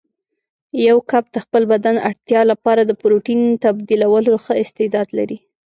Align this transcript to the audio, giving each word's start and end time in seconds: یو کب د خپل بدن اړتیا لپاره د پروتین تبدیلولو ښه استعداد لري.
یو 0.87 0.97
کب 1.11 1.23
د 1.31 1.37
خپل 1.45 1.63
بدن 1.71 1.95
اړتیا 2.09 2.41
لپاره 2.51 2.81
د 2.85 2.91
پروتین 3.01 3.39
تبدیلولو 3.63 4.33
ښه 4.43 4.53
استعداد 4.63 5.07
لري. 5.17 5.37